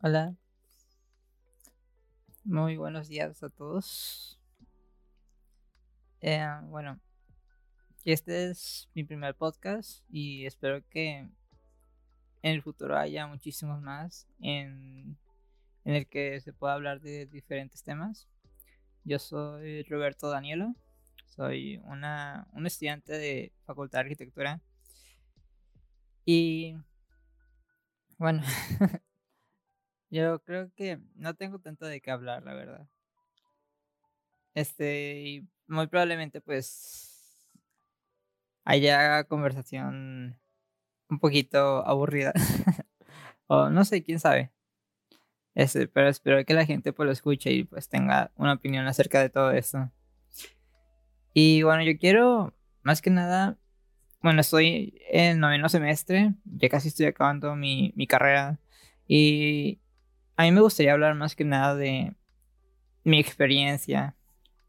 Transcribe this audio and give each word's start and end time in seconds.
Hola. 0.00 0.36
Muy 2.44 2.76
buenos 2.76 3.08
días 3.08 3.42
a 3.42 3.48
todos. 3.48 4.38
Eh, 6.20 6.46
bueno, 6.66 7.00
este 8.04 8.48
es 8.50 8.88
mi 8.94 9.02
primer 9.02 9.34
podcast 9.34 10.04
y 10.08 10.46
espero 10.46 10.86
que 10.88 11.16
en 11.18 11.32
el 12.42 12.62
futuro 12.62 12.96
haya 12.96 13.26
muchísimos 13.26 13.82
más 13.82 14.28
en, 14.38 15.18
en 15.84 15.94
el 15.94 16.06
que 16.06 16.40
se 16.42 16.52
pueda 16.52 16.74
hablar 16.74 17.00
de 17.00 17.26
diferentes 17.26 17.82
temas. 17.82 18.28
Yo 19.02 19.18
soy 19.18 19.82
Roberto 19.82 20.30
Danielo, 20.30 20.76
soy 21.26 21.78
una, 21.78 22.46
un 22.52 22.68
estudiante 22.68 23.14
de 23.14 23.52
Facultad 23.64 23.98
de 23.98 24.02
Arquitectura 24.02 24.60
y 26.24 26.76
bueno, 28.16 28.42
Yo 30.10 30.42
creo 30.42 30.70
que 30.74 30.98
no 31.14 31.34
tengo 31.34 31.58
tanto 31.58 31.86
de 31.86 32.00
qué 32.00 32.10
hablar, 32.10 32.42
la 32.42 32.54
verdad. 32.54 32.88
Este, 34.54 35.20
y 35.20 35.48
muy 35.66 35.86
probablemente 35.86 36.40
pues 36.40 37.08
haya 38.64 39.24
conversación 39.24 40.38
un 41.08 41.18
poquito 41.18 41.86
aburrida. 41.86 42.32
o 43.46 43.70
no 43.70 43.84
sé, 43.84 44.02
quién 44.02 44.20
sabe. 44.20 44.52
Este, 45.54 45.88
pero 45.88 46.08
espero 46.08 46.44
que 46.44 46.54
la 46.54 46.66
gente 46.66 46.92
pues 46.92 47.06
lo 47.06 47.12
escuche 47.12 47.50
y 47.52 47.64
pues 47.64 47.88
tenga 47.88 48.30
una 48.36 48.54
opinión 48.54 48.86
acerca 48.86 49.20
de 49.20 49.30
todo 49.30 49.52
esto. 49.52 49.90
Y 51.34 51.62
bueno, 51.62 51.82
yo 51.82 51.98
quiero 51.98 52.54
más 52.82 53.02
que 53.02 53.10
nada, 53.10 53.58
bueno, 54.22 54.40
estoy 54.40 55.00
en 55.10 55.40
noveno 55.40 55.68
semestre, 55.68 56.34
ya 56.44 56.68
casi 56.68 56.88
estoy 56.88 57.06
acabando 57.06 57.54
mi, 57.54 57.92
mi 57.96 58.06
carrera. 58.06 58.58
Y 59.06 59.80
a 60.38 60.44
mí 60.44 60.52
me 60.52 60.60
gustaría 60.60 60.92
hablar 60.92 61.16
más 61.16 61.34
que 61.34 61.44
nada 61.44 61.74
de 61.74 62.14
mi 63.02 63.18
experiencia 63.18 64.14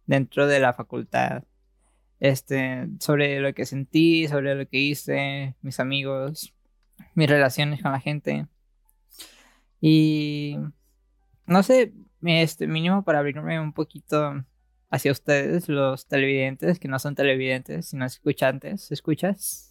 dentro 0.08 0.48
de 0.48 0.60
la 0.60 0.74
facultad. 0.74 1.44
Este, 2.20 2.88
sobre 3.00 3.40
lo 3.40 3.54
que 3.54 3.68
sentí, 3.68 4.28
sobre 4.28 4.56
lo 4.56 4.68
que 4.68 4.78
hice, 4.80 5.56
mis 5.62 5.80
amigos, 5.80 6.56
mis 7.14 7.30
relaciones 7.30 7.84
con 7.84 7.92
la 7.92 8.00
gente. 8.00 8.48
Y 9.80 10.58
no 11.46 11.62
sé, 11.62 11.94
este 12.24 12.66
mínimo 12.66 13.04
para 13.04 13.20
abrirme 13.20 13.60
un 13.60 13.72
poquito 13.72 14.44
hacia 14.90 15.12
ustedes, 15.12 15.70
los 15.70 16.08
televidentes, 16.08 16.80
que 16.80 16.88
no 16.88 16.98
son 16.98 17.14
televidentes, 17.14 17.90
sino 17.90 18.06
escuchantes, 18.06 18.92
¿escuchas? 18.92 19.69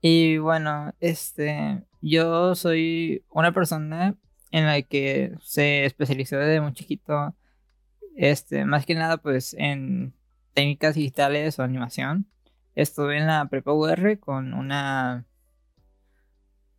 Y 0.00 0.38
bueno, 0.38 0.94
este, 1.00 1.82
yo 2.00 2.54
soy 2.54 3.24
una 3.30 3.52
persona 3.52 4.16
en 4.50 4.66
la 4.66 4.80
que 4.82 5.32
se 5.40 5.84
especializó 5.84 6.38
desde 6.38 6.60
muy 6.60 6.72
chiquito, 6.72 7.34
este, 8.16 8.64
más 8.64 8.86
que 8.86 8.94
nada 8.94 9.18
pues 9.18 9.54
en 9.58 10.14
técnicas 10.54 10.94
digitales 10.94 11.58
o 11.58 11.62
animación. 11.62 12.30
Estuve 12.74 13.18
en 13.18 13.26
la 13.26 13.44
prepa 13.46 13.72
UR 13.72 14.18
con 14.20 14.54
una, 14.54 15.26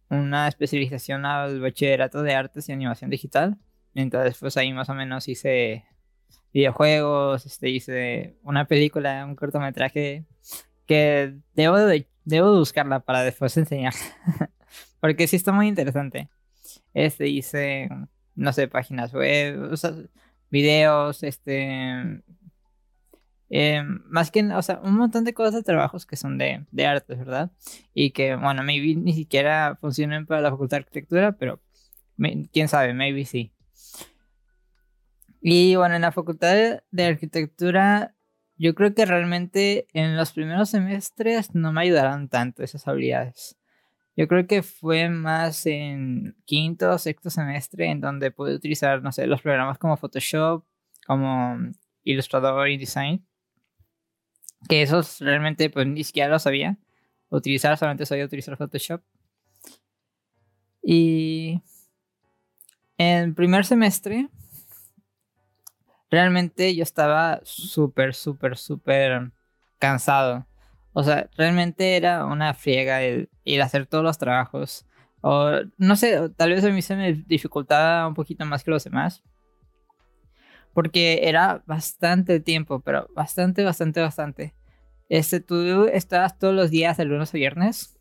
una 0.09 0.47
especialización 0.47 1.25
al 1.25 1.59
bachillerato 1.59 2.23
de 2.23 2.35
artes 2.35 2.69
y 2.69 2.71
animación 2.71 3.09
digital. 3.09 3.57
Entonces 3.95 4.37
pues 4.39 4.55
ahí 4.55 4.71
más 4.71 4.89
o 4.89 4.93
menos 4.93 5.27
hice 5.27 5.85
videojuegos, 6.53 7.45
este, 7.45 7.69
hice 7.69 8.37
una 8.43 8.65
película, 8.65 9.25
un 9.25 9.35
cortometraje 9.35 10.25
que 10.85 11.35
debo 11.53 11.77
de, 11.77 12.07
debo 12.29 12.57
buscarla 12.57 13.01
para 13.01 13.23
después 13.23 13.55
enseñar. 13.57 13.93
Porque 15.01 15.27
sí 15.27 15.35
está 15.35 15.51
muy 15.51 15.67
interesante. 15.67 16.29
Este 16.93 17.27
hice, 17.27 17.89
no 18.35 18.53
sé, 18.53 18.67
páginas 18.67 19.13
web, 19.13 19.75
videos, 20.49 21.23
este... 21.23 22.23
Em, 23.51 24.03
más 24.05 24.29
que, 24.29 24.43
o 24.43 24.61
sea, 24.61 24.79
un 24.83 24.95
montón 24.95 25.23
de 25.23 25.33
cosas 25.33 25.55
de 25.55 25.63
trabajos 25.63 26.05
que 26.05 26.15
son 26.15 26.37
de, 26.37 26.67
de 26.69 26.85
artes, 26.85 27.17
¿verdad? 27.17 27.51
Y 27.95 28.11
que, 28.11 28.35
bueno, 28.35 28.61
maybe 28.61 28.93
ni 28.95 29.13
siquiera 29.13 29.75
funcionan 29.81 30.27
para 30.27 30.41
la 30.41 30.51
facultad 30.51 30.77
de 30.77 30.81
arquitectura, 30.81 31.31
pero 31.31 31.59
quién 32.53 32.67
sabe, 32.67 32.93
maybe 32.93 33.25
sí. 33.25 33.51
Y 35.41 35.75
bueno, 35.77 35.95
en 35.95 36.03
la 36.03 36.11
facultad 36.11 36.83
de 36.91 37.05
arquitectura, 37.05 38.13
yo 38.59 38.75
creo 38.75 38.93
que 38.93 39.05
realmente 39.05 39.87
en 39.93 40.17
los 40.17 40.33
primeros 40.33 40.69
semestres 40.69 41.55
no 41.55 41.71
me 41.71 41.81
ayudaron 41.81 42.27
tanto 42.27 42.61
esas 42.61 42.85
habilidades. 42.87 43.57
Yo 44.17 44.27
creo 44.27 44.47
que 44.47 44.63
fue 44.63 45.07
más 45.07 45.65
en 45.65 46.35
quinto 46.43 46.91
o 46.91 46.97
sexto 46.97 47.29
semestre 47.29 47.89
en 47.89 48.01
donde 48.01 48.31
pude 48.31 48.53
utilizar, 48.53 49.01
no 49.01 49.13
sé, 49.13 49.27
los 49.27 49.41
programas 49.41 49.77
como 49.77 49.95
Photoshop, 49.95 50.65
como 51.07 51.57
Illustrator, 52.03 52.67
InDesign. 52.67 53.25
Que 54.67 54.81
esos 54.81 55.19
realmente 55.19 55.69
pues 55.69 55.87
ni 55.87 56.03
siquiera 56.03 56.27
lo 56.27 56.37
sabía 56.37 56.77
utilizar, 57.29 57.77
solamente 57.77 58.05
sabía 58.05 58.25
utilizar 58.25 58.57
Photoshop. 58.57 59.01
Y 60.83 61.61
en 62.97 63.35
primer 63.35 63.63
semestre, 63.63 64.27
realmente 66.09 66.75
yo 66.75 66.83
estaba 66.83 67.39
súper, 67.43 68.13
súper, 68.13 68.57
súper 68.57 69.31
cansado. 69.77 70.45
O 70.93 71.03
sea, 71.03 71.29
realmente 71.37 71.95
era 71.95 72.25
una 72.25 72.53
friega 72.53 73.01
el, 73.03 73.29
hacer 73.61 73.85
todos 73.85 74.03
los 74.03 74.17
trabajos. 74.17 74.85
O 75.21 75.51
no 75.77 75.95
sé, 75.95 76.29
tal 76.35 76.51
vez 76.51 76.63
a 76.63 76.69
mí 76.69 76.81
se 76.81 76.95
me 76.95 77.13
dificultaba 77.13 78.07
un 78.07 78.13
poquito 78.13 78.45
más 78.45 78.63
que 78.63 78.71
los 78.71 78.83
demás. 78.83 79.23
Porque 80.73 81.21
era 81.23 81.63
bastante 81.65 82.39
tiempo, 82.39 82.79
pero 82.79 83.07
bastante, 83.15 83.63
bastante, 83.63 84.01
bastante. 84.01 84.55
Este, 85.09 85.39
tú 85.39 85.85
estabas 85.85 86.37
todos 86.37 86.53
los 86.53 86.69
días 86.69 86.97
de 86.97 87.05
lunes 87.05 87.33
a 87.33 87.37
viernes. 87.37 87.99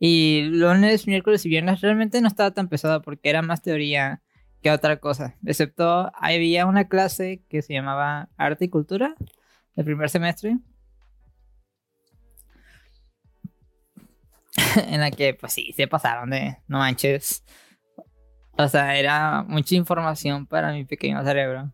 Y 0.00 0.42
lunes, 0.50 1.06
miércoles 1.06 1.44
y 1.44 1.48
viernes 1.48 1.80
realmente 1.80 2.20
no 2.20 2.28
estaba 2.28 2.52
tan 2.52 2.68
pesado 2.68 3.02
porque 3.02 3.30
era 3.30 3.42
más 3.42 3.62
teoría 3.62 4.22
que 4.62 4.70
otra 4.70 4.98
cosa. 4.98 5.36
Excepto 5.44 6.10
había 6.14 6.66
una 6.66 6.88
clase 6.88 7.42
que 7.48 7.62
se 7.62 7.74
llamaba 7.74 8.28
Arte 8.36 8.66
y 8.66 8.68
Cultura, 8.68 9.14
el 9.76 9.84
primer 9.84 10.10
semestre. 10.10 10.58
en 14.88 15.00
la 15.00 15.10
que, 15.10 15.34
pues 15.34 15.52
sí, 15.52 15.72
se 15.76 15.86
pasaron 15.86 16.30
de, 16.30 16.58
no 16.66 16.78
manches. 16.78 17.44
O 18.56 18.68
sea, 18.68 18.96
era 18.96 19.44
mucha 19.44 19.76
información 19.76 20.46
para 20.46 20.72
mi 20.72 20.84
pequeño 20.84 21.22
cerebro. 21.24 21.72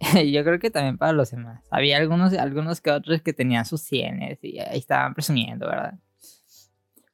Yo 0.32 0.44
creo 0.44 0.58
que 0.58 0.70
también 0.70 0.96
para 0.96 1.12
los 1.12 1.30
demás. 1.30 1.62
Había 1.70 1.96
algunos, 1.96 2.32
algunos 2.34 2.80
que 2.80 2.90
otros 2.90 3.20
que 3.22 3.32
tenían 3.32 3.64
sus 3.64 3.82
cienes 3.82 4.38
y 4.42 4.58
ahí 4.60 4.78
estaban 4.78 5.14
presumiendo, 5.14 5.66
¿verdad? 5.66 5.94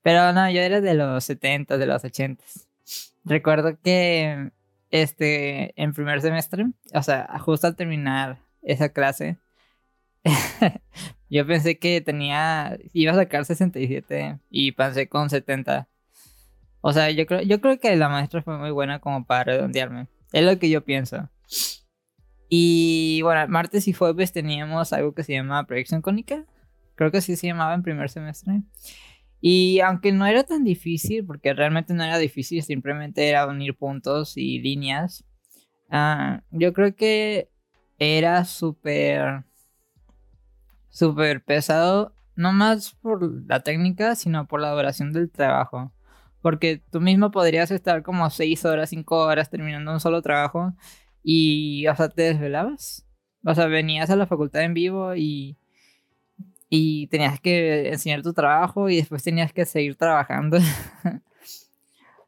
Pero 0.03 0.33
no, 0.33 0.51
yo 0.51 0.63
era 0.63 0.81
de 0.81 0.95
los 0.95 1.25
70, 1.25 1.77
de 1.77 1.87
los 1.87 2.03
80. 2.03 2.43
Recuerdo 3.25 3.79
que 3.83 4.51
este, 4.91 5.81
en 5.81 5.93
primer 5.93 6.21
semestre, 6.21 6.67
o 6.95 7.03
sea, 7.03 7.29
justo 7.41 7.67
al 7.67 7.77
terminar 7.77 8.39
esa 8.63 8.91
clase, 8.91 9.39
Yo 11.31 11.47
pensé 11.47 11.79
que 11.79 12.01
tenía. 12.01 12.77
iba 12.93 13.13
a 13.13 13.17
sacar 13.17 13.45
67 13.45 14.39
y 14.51 14.73
pasé 14.73 15.09
con 15.09 15.31
70. 15.31 15.89
O 16.83 16.93
sea, 16.93 17.11
yo 17.11 17.27
creo, 17.27 17.43
yo 17.43 17.61
creo 17.61 17.79
que 17.79 17.95
la 17.97 18.09
maestra 18.09 18.43
fue 18.43 18.59
muy 18.59 18.71
buena 18.71 19.01
como 19.01 19.25
para 19.25 19.45
redondearme. 19.45 20.09
Es 20.33 20.45
lo 20.45 20.59
que 20.59 20.71
yo 20.71 20.85
pienso. 20.85 21.29
Y 22.49 23.21
bueno, 23.23 23.47
martes 23.49 23.87
y 23.87 23.93
jueves 23.93 24.33
teníamos 24.33 24.93
algo 24.93 25.15
que 25.15 25.23
se 25.23 25.35
llama 25.35 25.67
proyección 25.67 26.03
cónica. 26.03 26.47
Creo 26.97 27.11
que 27.11 27.19
así 27.19 27.37
se 27.37 27.47
llamaba 27.47 27.75
en 27.75 27.83
primer 27.83 28.11
semestre. 28.11 28.63
Y 29.41 29.81
aunque 29.81 30.13
no 30.13 30.27
era 30.27 30.45
tan 30.45 30.65
difícil, 30.65 31.25
porque 31.25 31.55
realmente 31.55 31.95
no 31.95 32.05
era 32.05 32.19
difícil, 32.19 32.63
simplemente 32.63 33.29
era 33.29 33.47
unir 33.47 33.77
puntos 33.77 34.37
y 34.37 34.61
líneas. 34.61 35.25
Ah, 35.89 36.43
yo 36.51 36.73
creo 36.73 36.95
que 36.95 37.51
era 37.99 38.45
súper 38.45 39.45
súper 40.91 41.43
pesado, 41.43 42.15
no 42.37 42.53
más 42.53 42.93
por 43.01 43.47
la 43.49 43.61
técnica, 43.61 44.15
sino 44.17 44.47
por 44.47 44.61
la 44.61 44.71
duración 44.73 45.13
del 45.13 45.31
trabajo. 45.31 45.93
Porque 46.43 46.83
tú 46.91 47.01
mismo 47.01 47.31
podrías 47.31 47.71
estar 47.71 48.03
como 48.03 48.29
6 48.31 48.65
horas, 48.65 48.91
5 48.91 49.17
horas 49.19 49.51
terminando 49.51 49.93
un 49.93 50.01
solo 50.01 50.23
trabajo 50.23 50.75
y, 51.23 51.87
o 51.87 51.97
sea, 51.97 52.09
te 52.09 52.23
desvelabas. 52.23 53.07
O 53.45 53.55
sea, 53.55 53.67
venías 53.67 54.11
a 54.11 54.17
la 54.17 54.27
facultad 54.27 54.63
en 54.63 54.75
vivo 54.75 55.15
y, 55.15 55.59
y 56.71 57.09
tenías 57.09 57.41
que 57.41 57.89
enseñar 57.89 58.23
tu 58.23 58.33
trabajo 58.33 58.89
y 58.89 58.97
después 58.97 59.23
tenías 59.23 59.53
que 59.53 59.67
seguir 59.67 59.97
trabajando. 59.97 60.59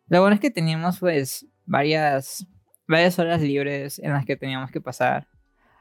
Lo 0.08 0.20
bueno 0.20 0.34
es 0.34 0.40
que 0.40 0.50
teníamos 0.50 0.98
pues 0.98 1.46
varias, 1.64 2.46
varias 2.88 3.18
horas 3.18 3.40
libres 3.40 4.00
en 4.00 4.12
las 4.12 4.26
que 4.26 4.36
teníamos 4.36 4.72
que 4.72 4.80
pasar. 4.80 5.28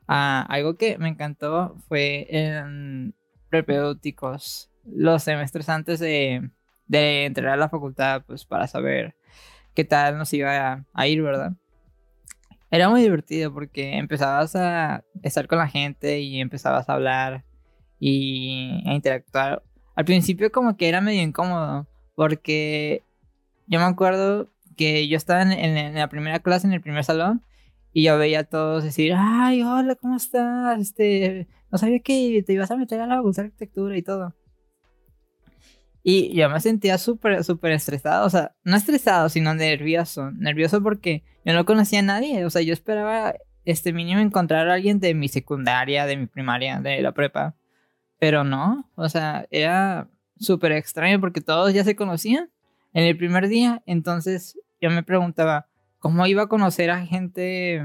Ah, 0.07 0.45
algo 0.47 0.77
que 0.77 0.97
me 0.99 1.09
encantó 1.09 1.75
fue 1.87 2.27
en 2.29 3.15
prepedéuticos, 3.49 4.69
los 4.85 5.23
semestres 5.23 5.67
antes 5.67 5.99
de, 5.99 6.49
de 6.87 7.25
entrar 7.25 7.53
a 7.53 7.57
la 7.57 7.69
facultad, 7.69 8.23
pues 8.25 8.45
para 8.45 8.67
saber 8.67 9.15
qué 9.73 9.83
tal 9.83 10.17
nos 10.17 10.31
iba 10.33 10.85
a, 10.93 11.07
ir, 11.07 11.21
¿verdad? 11.21 11.53
Era 12.69 12.89
muy 12.89 13.01
divertido 13.01 13.53
porque 13.53 13.97
empezabas 13.97 14.55
a 14.55 15.03
estar 15.23 15.47
con 15.47 15.57
la 15.57 15.67
gente 15.67 16.19
y 16.19 16.39
empezabas 16.39 16.87
a 16.89 16.93
hablar 16.93 17.43
y 18.01 18.83
a 18.89 18.95
interactuar. 18.95 19.63
Al 19.95 20.05
principio 20.05 20.51
como 20.51 20.75
que 20.75 20.89
era 20.89 20.99
medio 21.01 21.21
incómodo 21.21 21.87
porque 22.15 23.03
yo 23.67 23.79
me 23.79 23.85
acuerdo 23.85 24.49
que 24.75 25.07
yo 25.07 25.15
estaba 25.15 25.43
en, 25.43 25.93
la 25.93 26.09
primera 26.09 26.39
clase, 26.39 26.67
en 26.67 26.73
el 26.73 26.81
primer 26.81 27.03
salón, 27.03 27.43
y 27.93 28.03
yo 28.03 28.17
veía 28.17 28.39
a 28.39 28.43
todos 28.43 28.83
decir, 28.83 29.13
ay, 29.15 29.61
hola, 29.61 29.95
¿cómo 29.95 30.15
estás? 30.15 30.79
Este, 30.79 31.47
no 31.71 31.77
sabía 31.77 31.99
que 31.99 32.43
te 32.45 32.53
ibas 32.53 32.71
a 32.71 32.77
meter 32.77 32.99
a 33.01 33.05
la 33.05 33.17
facultad 33.17 33.43
de 33.43 33.47
arquitectura 33.47 33.97
y 33.97 34.01
todo. 34.01 34.33
Y 36.03 36.33
yo 36.33 36.49
me 36.49 36.59
sentía 36.59 36.97
súper, 36.97 37.43
súper 37.43 37.73
estresado, 37.73 38.25
o 38.25 38.29
sea, 38.29 38.55
no 38.63 38.75
estresado, 38.75 39.29
sino 39.29 39.53
nervioso. 39.53 40.31
Nervioso 40.31 40.81
porque 40.81 41.23
yo 41.45 41.53
no 41.53 41.65
conocía 41.65 41.99
a 41.99 42.03
nadie, 42.03 42.43
o 42.45 42.49
sea, 42.49 42.63
yo 42.63 42.73
esperaba, 42.73 43.35
este 43.65 43.93
mínimo, 43.93 44.19
encontrar 44.19 44.67
a 44.69 44.73
alguien 44.73 44.99
de 44.99 45.13
mi 45.13 45.27
secundaria, 45.27 46.07
de 46.07 46.17
mi 46.17 46.25
primaria, 46.25 46.79
de 46.81 47.01
la 47.01 47.11
prepa. 47.11 47.55
Pero 48.21 48.43
no, 48.43 48.87
o 48.93 49.09
sea, 49.09 49.47
era 49.49 50.07
súper 50.37 50.73
extraño 50.73 51.19
porque 51.19 51.41
todos 51.41 51.73
ya 51.73 51.83
se 51.83 51.95
conocían 51.95 52.51
en 52.93 53.05
el 53.05 53.17
primer 53.17 53.47
día. 53.47 53.81
Entonces 53.87 54.59
yo 54.79 54.91
me 54.91 55.01
preguntaba, 55.01 55.65
¿cómo 55.97 56.27
iba 56.27 56.43
a 56.43 56.47
conocer 56.47 56.91
a 56.91 57.03
gente? 57.03 57.81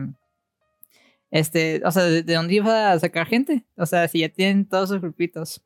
Este, 1.31 1.81
o 1.87 1.91
sea, 1.91 2.03
¿de, 2.03 2.23
dónde 2.23 2.57
iba 2.57 2.93
a 2.93 2.99
sacar 2.99 3.27
gente? 3.27 3.65
O 3.79 3.87
sea, 3.87 4.09
si 4.09 4.19
ya 4.19 4.29
tienen 4.29 4.69
todos 4.69 4.91
sus 4.91 5.01
grupitos. 5.01 5.65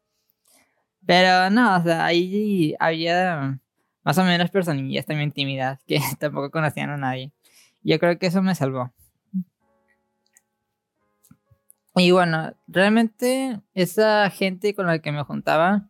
Pero 1.05 1.51
no, 1.51 1.77
o 1.77 1.83
sea, 1.83 2.05
ahí 2.05 2.77
había 2.79 3.59
más 4.05 4.19
o 4.19 4.25
menos 4.25 4.53
personillas 4.53 5.05
también 5.05 5.33
tímidas 5.33 5.83
que 5.83 5.99
tampoco 6.21 6.53
conocían 6.53 6.91
a 6.91 6.97
nadie. 6.97 7.33
Yo 7.83 7.99
creo 7.99 8.21
que 8.21 8.27
eso 8.27 8.41
me 8.41 8.55
salvó. 8.55 8.93
Y 11.97 12.13
bueno, 12.13 12.55
realmente 12.69 13.61
esa 13.75 14.31
gente 14.31 14.75
con 14.75 14.87
la 14.87 15.01
que 15.01 15.13
me 15.13 15.25
juntaba, 15.25 15.89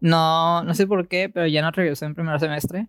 no, 0.00 0.62
no 0.64 0.74
sé 0.74 0.86
por 0.86 1.08
qué, 1.08 1.28
pero 1.28 1.46
ya 1.46 1.62
no 1.62 1.70
regresó 1.70 2.06
en 2.06 2.14
primer 2.14 2.38
semestre. 2.40 2.86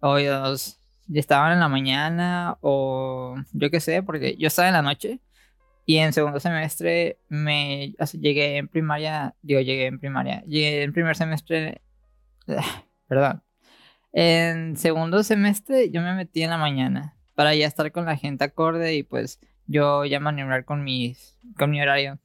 O 0.00 0.18
ellos 0.18 0.78
estaban 1.12 1.52
en 1.52 1.60
la 1.60 1.68
mañana, 1.68 2.58
o 2.60 3.36
yo 3.52 3.70
qué 3.70 3.80
sé, 3.80 4.02
porque 4.02 4.36
yo 4.36 4.48
estaba 4.48 4.68
en 4.68 4.74
la 4.74 4.82
noche. 4.82 5.20
Y 5.86 5.98
en 5.98 6.12
segundo 6.12 6.40
semestre 6.40 7.18
me 7.28 7.94
llegué 8.12 8.56
en 8.58 8.68
primaria, 8.68 9.34
digo, 9.42 9.60
llegué 9.60 9.86
en 9.86 9.98
primaria, 9.98 10.42
llegué 10.46 10.82
en 10.84 10.92
primer 10.92 11.16
semestre, 11.16 11.82
perdón. 13.08 13.42
En 14.12 14.76
segundo 14.76 15.22
semestre 15.22 15.90
yo 15.90 16.02
me 16.02 16.14
metí 16.14 16.42
en 16.42 16.50
la 16.50 16.58
mañana 16.58 17.16
para 17.34 17.54
ya 17.54 17.66
estar 17.66 17.90
con 17.92 18.04
la 18.04 18.16
gente 18.16 18.44
acorde 18.44 18.94
y 18.94 19.02
pues 19.02 19.40
yo 19.66 20.04
ya 20.04 20.20
maniobrar 20.20 20.64
con 20.64 20.84
mis 20.84 21.38
con 21.58 21.70
mi 21.70 21.80
horario. 21.80 22.18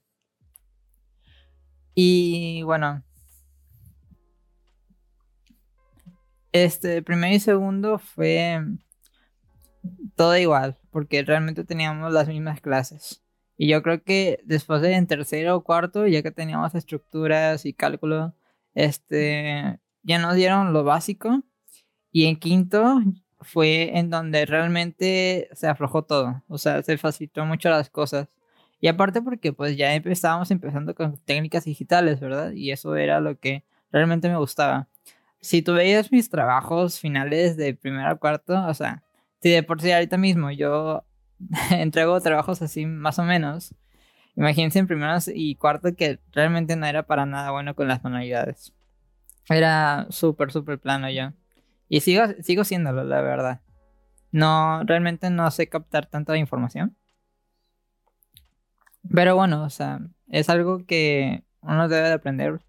Y 1.96 2.62
bueno, 2.64 3.04
este 6.52 7.02
primero 7.02 7.34
y 7.36 7.40
segundo 7.40 8.00
fue 8.00 8.62
todo 10.16 10.38
igual, 10.38 10.78
porque 10.92 11.24
realmente 11.24 11.64
teníamos 11.64 12.12
las 12.14 12.28
mismas 12.28 12.62
clases. 12.62 13.24
Y 13.58 13.68
yo 13.70 13.82
creo 13.82 14.04
que 14.04 14.40
después 14.46 14.82
de 14.82 14.94
en 14.94 15.08
tercero 15.08 15.56
o 15.56 15.64
cuarto, 15.64 16.08
ya 16.08 16.22
que 16.22 16.32
teníamos 16.32 16.76
estructuras 16.76 17.66
y 17.66 17.74
cálculo, 17.74 18.36
este, 18.76 19.80
ya 20.04 20.20
nos 20.20 20.36
dieron 20.36 20.74
lo 20.74 20.84
básico. 20.84 21.44
Y 22.12 22.26
en 22.26 22.38
quinto 22.38 23.02
fue 23.42 23.98
en 23.98 24.10
donde 24.10 24.46
realmente 24.46 25.50
se 25.54 25.68
aflojó 25.68 26.04
todo. 26.04 26.44
O 26.48 26.58
sea, 26.58 26.82
se 26.84 26.98
facilitó 26.98 27.46
mucho 27.46 27.70
las 27.70 27.90
cosas. 27.90 28.28
Y 28.80 28.88
aparte 28.88 29.22
porque 29.22 29.54
pues 29.54 29.76
ya 29.78 29.96
estábamos 29.96 30.52
empezando 30.52 30.94
con 30.96 31.18
técnicas 31.18 31.66
digitales, 31.66 32.20
¿verdad? 32.20 32.52
Y 32.52 32.72
eso 32.72 32.96
era 32.96 33.20
lo 33.20 33.40
que 33.40 33.64
realmente 33.92 34.30
me 34.30 34.38
gustaba. 34.38 34.88
Si 35.42 35.62
tú 35.62 35.74
veías 35.74 36.12
mis 36.12 36.30
trabajos 36.30 37.00
finales 37.00 37.58
de 37.58 37.74
primero 37.76 38.10
a 38.10 38.16
cuarto, 38.16 38.66
o 38.68 38.74
sea, 38.74 39.04
si 39.42 39.50
de 39.50 39.64
por 39.64 39.82
sí 39.82 39.92
ahorita 39.92 40.18
mismo 40.18 40.52
yo 40.52 41.04
entrego 41.72 42.20
trabajos 42.22 42.62
así 42.62 42.86
más 42.86 43.20
o 43.20 43.24
menos, 43.24 43.74
imagínense 44.36 44.80
en 44.80 44.88
primero 44.88 45.14
y 45.34 45.56
cuarto 45.56 45.96
que 45.96 46.20
realmente 46.32 46.76
no 46.76 46.86
era 46.86 47.04
para 47.04 47.26
nada 47.26 47.52
bueno 47.52 47.76
con 47.76 47.88
las 47.88 48.04
manualidades. 48.04 48.74
Era 49.50 50.08
súper, 50.10 50.52
súper 50.52 50.80
plano 50.80 51.10
yo. 51.10 51.32
Y 51.90 52.02
sigo, 52.02 52.24
sigo 52.42 52.64
siéndolo, 52.64 53.04
la 53.04 53.22
verdad. 53.22 53.62
No, 54.32 54.84
realmente 54.84 55.30
no 55.30 55.50
sé 55.52 55.68
captar 55.70 56.06
tanta 56.08 56.36
información. 56.38 56.96
Pero 59.14 59.36
bueno, 59.36 59.64
o 59.64 59.70
sea, 59.70 60.00
es 60.28 60.50
algo 60.50 60.86
que 60.86 61.44
uno 61.62 61.88
debe 61.88 62.10
de 62.10 62.14
aprender 62.14 62.60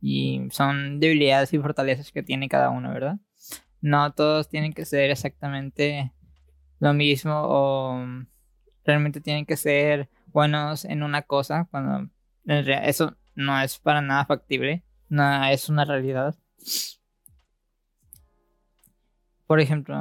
y 0.00 0.42
son 0.50 1.00
debilidades 1.00 1.52
y 1.52 1.58
fortalezas 1.58 2.12
que 2.12 2.22
tiene 2.22 2.48
cada 2.48 2.70
uno, 2.70 2.92
¿verdad? 2.92 3.16
No 3.80 4.12
todos 4.12 4.48
tienen 4.48 4.72
que 4.72 4.84
ser 4.84 5.10
exactamente 5.10 6.12
lo 6.80 6.92
mismo 6.92 7.32
o 7.34 8.04
realmente 8.84 9.20
tienen 9.20 9.46
que 9.46 9.56
ser 9.56 10.08
buenos 10.26 10.84
en 10.84 11.02
una 11.02 11.22
cosa 11.22 11.68
cuando 11.70 12.10
eso 12.46 13.16
no 13.34 13.58
es 13.60 13.78
para 13.78 14.02
nada 14.02 14.26
factible, 14.26 14.84
no 15.08 15.44
es 15.46 15.68
una 15.68 15.84
realidad. 15.84 16.34
Por 19.54 19.60
ejemplo, 19.60 19.96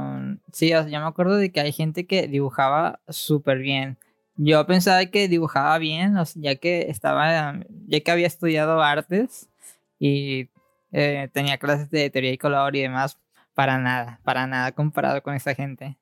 sí, 0.51 0.69
yo 0.69 0.83
me 0.83 1.05
acuerdo 1.05 1.35
de 1.35 1.51
que 1.51 1.59
hay 1.59 1.71
gente 1.71 2.07
que 2.07 2.27
dibujaba 2.27 3.01
súper 3.07 3.59
bien. 3.59 4.00
Yo 4.35 4.65
pensaba 4.65 5.05
que 5.05 5.27
dibujaba 5.27 5.77
bien, 5.77 6.15
ya 6.33 6.55
que 6.55 6.89
estaba, 6.89 7.59
ya 7.85 8.00
que 8.00 8.09
había 8.11 8.25
estudiado 8.25 8.81
artes 8.81 9.51
y 10.00 10.50
eh, 10.91 11.29
tenía 11.33 11.59
clases 11.59 11.91
de 11.91 12.09
teoría 12.09 12.31
y 12.31 12.39
color 12.39 12.75
y 12.75 12.81
demás, 12.81 13.19
para 13.53 13.77
nada, 13.77 14.19
para 14.23 14.47
nada 14.47 14.71
comparado 14.71 15.21
con 15.21 15.35
esa 15.35 15.53
gente. 15.53 16.00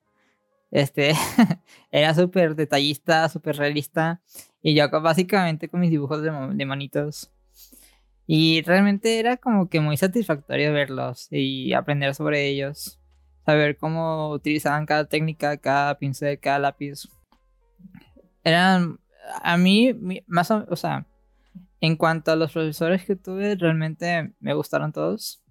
Este, 0.70 1.12
era 1.90 2.14
súper 2.14 2.56
detallista, 2.56 3.28
súper 3.28 3.56
realista. 3.58 4.22
Y 4.62 4.74
yo 4.74 4.88
básicamente 4.88 5.68
con 5.68 5.80
mis 5.80 5.90
dibujos 5.90 6.22
de, 6.22 6.30
de 6.54 6.64
monitos. 6.64 7.30
Y 8.26 8.62
realmente 8.62 9.18
era 9.18 9.36
como 9.36 9.68
que 9.68 9.80
muy 9.80 9.98
satisfactorio 9.98 10.72
verlos 10.72 11.28
y 11.30 11.74
aprender 11.74 12.14
sobre 12.14 12.48
ellos. 12.48 12.98
Saber 13.44 13.76
cómo 13.76 14.30
utilizaban 14.30 14.86
cada 14.86 15.06
técnica, 15.06 15.56
cada 15.56 15.98
pincel, 15.98 16.38
cada 16.38 16.58
lápiz 16.60 17.08
eran, 18.44 18.98
a 19.42 19.56
mí, 19.56 19.94
más 20.26 20.50
o, 20.50 20.66
o 20.68 20.76
sea, 20.76 21.06
en 21.80 21.96
cuanto 21.96 22.30
a 22.30 22.36
los 22.36 22.52
profesores 22.52 23.04
que 23.04 23.16
tuve, 23.16 23.56
realmente 23.56 24.32
me 24.40 24.54
gustaron 24.54 24.92
todos. 24.92 25.42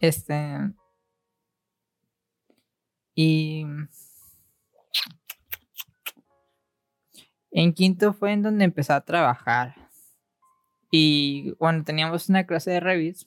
Este. 0.00 0.72
Y. 3.14 3.64
En 7.50 7.72
quinto 7.72 8.12
fue 8.12 8.32
en 8.32 8.42
donde 8.42 8.64
empecé 8.64 8.92
a 8.92 9.00
trabajar. 9.00 9.74
Y 10.90 11.52
bueno, 11.58 11.82
teníamos 11.84 12.28
una 12.28 12.46
clase 12.46 12.70
de 12.72 12.80
Revit. 12.80 13.18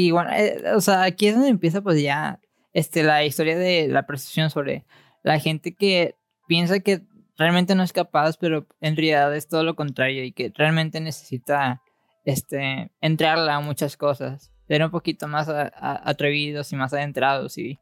Y 0.00 0.12
bueno, 0.12 0.30
eh, 0.32 0.62
o 0.74 0.80
sea, 0.80 1.02
aquí 1.02 1.26
es 1.26 1.34
donde 1.34 1.50
empieza 1.50 1.82
pues 1.82 2.00
ya 2.00 2.40
este, 2.72 3.02
la 3.02 3.22
historia 3.22 3.58
de 3.58 3.86
la 3.86 4.06
percepción 4.06 4.48
sobre 4.48 4.86
la 5.22 5.38
gente 5.38 5.74
que 5.74 6.16
piensa 6.48 6.80
que 6.80 7.02
realmente 7.36 7.74
no 7.74 7.82
es 7.82 7.92
capaz, 7.92 8.38
pero 8.38 8.66
en 8.80 8.96
realidad 8.96 9.36
es 9.36 9.46
todo 9.46 9.62
lo 9.62 9.76
contrario 9.76 10.24
y 10.24 10.32
que 10.32 10.50
realmente 10.54 11.00
necesita 11.00 11.82
este, 12.24 12.90
entrarla 13.02 13.56
a 13.56 13.60
muchas 13.60 13.98
cosas, 13.98 14.50
ser 14.66 14.82
un 14.82 14.90
poquito 14.90 15.28
más 15.28 15.48
atrevidos 15.50 16.72
y 16.72 16.76
más 16.76 16.94
adentrados 16.94 17.58
y 17.58 17.78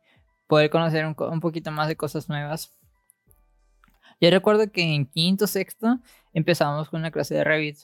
poder 0.49 0.71
conocer 0.71 1.07
un, 1.07 1.15
un, 1.17 1.41
poquito 1.41 1.71
más 1.71 1.87
de 1.87 1.95
cosas 1.95 2.29
nuevas. 2.29 2.77
Yo 4.21 4.29
recuerdo 4.31 4.73
que 4.73 4.83
en 4.83 5.07
quinto, 5.07 5.47
sexto 5.47 6.01
empezamos 6.33 6.89
con 6.89 6.99
una 6.99 7.13
clase 7.13 7.37
de 7.37 7.45
Revit 7.45 7.79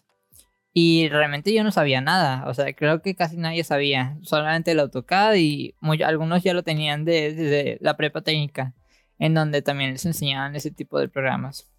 y 0.76 1.08
realmente 1.08 1.54
yo 1.54 1.62
no 1.62 1.70
sabía 1.70 2.00
nada, 2.00 2.44
o 2.48 2.52
sea, 2.52 2.74
creo 2.74 3.00
que 3.00 3.14
casi 3.14 3.36
nadie 3.36 3.62
sabía, 3.62 4.18
solamente 4.22 4.72
el 4.72 4.80
AutoCAD 4.80 5.34
y 5.36 5.76
algunos 6.04 6.42
ya 6.42 6.52
lo 6.52 6.64
tenían 6.64 7.04
desde 7.04 7.44
de, 7.44 7.78
la 7.80 7.96
prepa 7.96 8.22
técnica, 8.22 8.74
en 9.20 9.34
donde 9.34 9.62
también 9.62 9.92
les 9.92 10.04
enseñaban 10.04 10.56
ese 10.56 10.72
tipo 10.72 10.98
de 10.98 11.08
programas. 11.08 11.70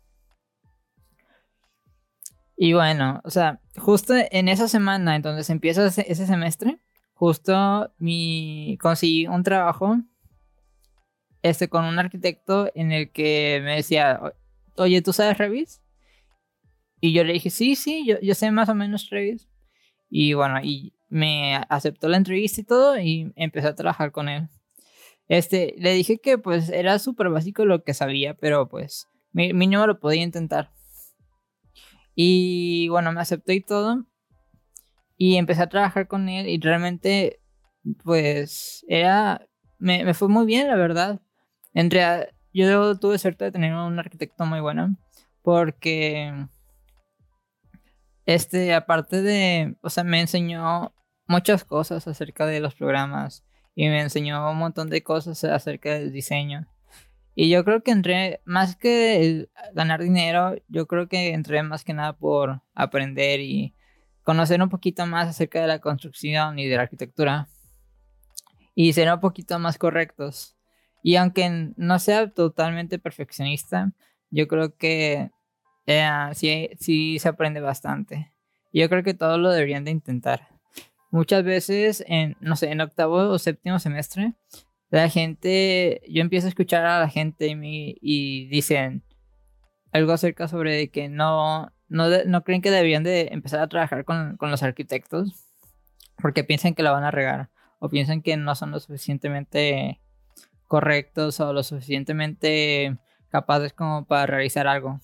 Y 2.55 2.71
bueno, 2.71 3.19
o 3.25 3.29
sea, 3.29 3.59
justo 3.75 4.13
en 4.31 4.47
esa 4.47 4.69
semana, 4.69 5.17
entonces 5.17 5.49
empieza 5.49 5.85
ese, 5.85 6.05
ese 6.09 6.25
semestre, 6.25 6.79
justo 7.13 7.91
mi, 7.97 8.77
conseguí 8.79 9.27
un 9.27 9.43
trabajo 9.43 9.97
este, 11.41 11.67
con 11.67 11.83
un 11.83 11.99
arquitecto 11.99 12.71
en 12.75 12.93
el 12.93 13.11
que 13.11 13.59
me 13.61 13.75
decía, 13.75 14.21
oye, 14.77 15.01
¿tú 15.01 15.11
sabes 15.11 15.37
Revit? 15.37 15.69
Y 17.05 17.13
yo 17.13 17.24
le 17.24 17.33
dije, 17.33 17.51
sí, 17.51 17.75
sí, 17.75 18.03
yo, 18.03 18.19
yo 18.19 18.33
sé 18.33 18.50
más 18.50 18.67
o 18.67 18.74
menos 18.74 19.12
Revit. 19.12 19.43
Y 20.09 20.33
bueno, 20.33 20.59
y 20.63 20.95
me 21.07 21.55
aceptó 21.69 22.09
la 22.09 22.17
entrevista 22.17 22.62
y 22.62 22.63
todo 22.63 23.00
y 23.00 23.31
empecé 23.35 23.67
a 23.67 23.75
trabajar 23.75 24.12
con 24.12 24.27
él. 24.27 24.50
Este, 25.27 25.75
le 25.77 25.93
dije 25.93 26.17
que 26.17 26.39
pues 26.39 26.69
era 26.69 26.97
súper 26.97 27.29
básico 27.29 27.63
lo 27.63 27.83
que 27.83 27.93
sabía, 27.93 28.33
pero 28.33 28.67
pues 28.67 29.07
mínimo 29.33 29.85
lo 29.85 30.00
podía 30.00 30.24
intentar. 30.24 30.71
Y 32.15 32.88
bueno, 32.88 33.12
me 33.12 33.21
aceptó 33.21 33.51
y 33.51 33.62
todo. 33.62 34.07
Y 35.15 35.35
empecé 35.35 35.62
a 35.62 35.69
trabajar 35.69 36.07
con 36.07 36.27
él 36.27 36.50
y 36.50 36.59
realmente 36.59 37.39
pues 38.03 38.83
era, 38.88 39.47
me, 39.77 40.03
me 40.05 40.15
fue 40.15 40.27
muy 40.27 40.47
bien, 40.47 40.67
la 40.69 40.75
verdad. 40.75 41.21
En 41.75 41.91
realidad, 41.91 42.29
yo 42.51 42.97
tuve 42.97 43.19
suerte 43.19 43.45
de 43.45 43.51
tener 43.51 43.75
un 43.75 44.00
arquitecto 44.00 44.47
muy 44.47 44.59
bueno 44.59 44.97
porque 45.43 46.33
este, 48.25 48.74
aparte 48.74 49.22
de, 49.22 49.75
o 49.82 49.89
sea, 49.89 50.03
me 50.03 50.22
enseñó 50.22 50.94
muchas 51.27 51.65
cosas 51.65 52.08
acerca 52.08 52.46
de 52.46 52.60
los 52.60 52.75
programas 52.75 53.46
y 53.75 53.88
me 53.89 54.01
enseñó 54.01 54.50
un 54.50 54.58
montón 54.58 54.89
de 54.89 55.03
cosas 55.03 55.44
acerca 55.44 55.94
del 55.94 56.12
diseño. 56.12 56.67
Y 57.36 57.50
yo 57.50 57.65
creo 57.65 57.84
que 57.84 57.91
entré, 57.91 58.41
más 58.46 58.77
que 58.77 59.50
ganar 59.74 60.01
dinero, 60.01 60.55
yo 60.70 60.88
creo 60.88 61.10
que 61.10 61.34
entré 61.34 61.62
más 61.63 61.84
que 61.84 61.94
nada 61.94 62.13
por 62.13 62.62
aprender 62.74 63.41
y 63.41 63.75
conocer 64.24 64.62
un 64.62 64.70
poquito 64.70 65.05
más 65.05 65.27
acerca 65.27 65.62
de 65.62 65.67
la 65.67 65.79
construcción 65.79 66.58
y 66.58 66.67
de 66.67 66.77
la 66.77 66.84
arquitectura. 66.84 67.50
Y 68.74 68.94
ser 68.94 69.12
un 69.12 69.20
poquito 69.20 69.60
más 69.60 69.77
correctos. 69.77 70.55
Y 71.03 71.17
aunque 71.17 71.74
no 71.75 72.00
sea 72.00 72.32
totalmente 72.32 73.00
perfeccionista, 73.00 73.91
yo 74.32 74.48
creo 74.48 74.75
que 74.75 75.32
eh, 75.88 76.10
sí, 76.34 76.70
sí 76.80 77.20
se 77.20 77.30
aprende 77.30 77.62
bastante. 77.62 78.32
Yo 78.74 78.89
creo 78.89 79.04
que 79.04 79.13
todos 79.13 79.39
lo 79.39 79.51
deberían 79.51 79.86
de 79.86 79.92
intentar. 79.92 80.50
Muchas 81.12 81.44
veces, 81.44 82.04
en, 82.08 82.36
no 82.42 82.56
sé, 82.56 82.72
en 82.72 82.82
octavo 82.82 83.30
o 83.30 83.39
séptimo 83.39 83.80
semestre, 83.80 84.34
la 84.89 85.10
gente, 85.10 86.01
yo 86.10 86.22
empiezo 86.22 86.48
a 86.48 86.50
escuchar 86.50 86.86
a 86.86 87.00
la 87.00 87.10
gente 87.10 87.48
y, 87.48 87.98
y 88.01 88.48
dicen 88.48 89.04
algo 89.92 90.12
acerca 90.12 90.48
sobre 90.48 90.89
que 90.89 91.08
no, 91.08 91.72
no, 91.88 92.08
no, 92.25 92.44
creen 92.44 92.62
que 92.62 92.72
deberían 92.72 93.04
de 93.04 93.30
empezar 93.32 93.62
a 93.62 93.68
trabajar 93.68 94.04
con, 94.04 94.36
con 94.38 94.51
los 94.51 94.62
arquitectos 94.62 95.48
porque 96.18 96.44
piensan 96.44 96.75
que 96.75 96.84
la 96.84 96.92
van 96.92 97.04
a 97.04 97.12
regar 97.12 97.50
o 97.80 97.89
piensan 97.89 98.22
que 98.22 98.36
no 98.38 98.56
son 98.56 98.72
lo 98.72 98.80
suficientemente 98.80 100.01
correctos 100.68 101.39
o 101.39 101.54
lo 101.54 101.63
suficientemente 101.63 102.98
capaces 103.30 103.74
como 103.74 104.06
para 104.06 104.25
realizar 104.25 104.68
algo. 104.68 105.00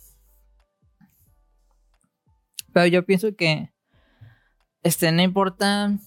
Pero 2.73 2.87
yo 2.87 3.05
pienso 3.05 3.35
que 3.35 3.71
este, 4.83 5.11
no 5.11 5.21
importa 5.21 5.97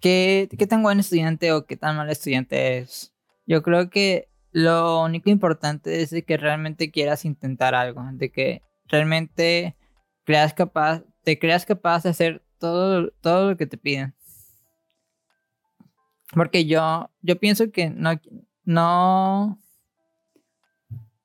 qué, 0.00 0.48
qué 0.58 0.66
tan 0.66 0.82
buen 0.82 1.00
estudiante 1.00 1.52
o 1.52 1.66
qué 1.66 1.76
tan 1.76 1.96
mal 1.96 2.10
estudiante 2.10 2.78
es. 2.78 3.14
Yo 3.46 3.62
creo 3.62 3.90
que 3.90 4.28
lo 4.52 5.02
único 5.02 5.30
importante 5.30 6.02
es 6.02 6.14
que 6.26 6.36
realmente 6.36 6.90
quieras 6.90 7.24
intentar 7.24 7.74
algo, 7.74 8.02
de 8.12 8.30
que 8.30 8.62
realmente 8.86 9.76
creas 10.24 10.54
capaz, 10.54 11.02
te 11.22 11.38
creas 11.38 11.66
capaz 11.66 12.04
de 12.04 12.10
hacer 12.10 12.44
todo, 12.58 13.10
todo 13.20 13.50
lo 13.50 13.56
que 13.56 13.66
te 13.66 13.78
piden. 13.78 14.14
Porque 16.32 16.66
yo, 16.66 17.10
yo 17.20 17.38
pienso 17.38 17.70
que 17.70 17.90
no, 17.90 18.20
no, 18.64 19.58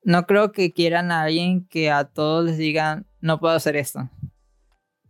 no 0.10 0.26
creo 0.26 0.52
que 0.52 0.74
quieran 0.74 1.12
a 1.12 1.22
alguien 1.22 1.68
que 1.68 1.92
a 1.92 2.04
todos 2.04 2.44
les 2.44 2.58
digan, 2.58 3.06
no 3.22 3.40
puedo 3.40 3.54
hacer 3.54 3.76
esto. 3.76 4.10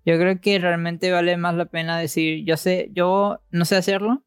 Yo 0.04 0.18
creo 0.18 0.42
que 0.42 0.60
realmente 0.60 1.10
vale 1.10 1.38
más 1.38 1.56
la 1.56 1.68
pena 1.68 1.98
decir, 1.98 2.44
yo 2.44 2.58
sé, 2.58 2.90
yo 2.92 3.42
no 3.50 3.64
sé 3.64 3.78
hacerlo, 3.78 4.26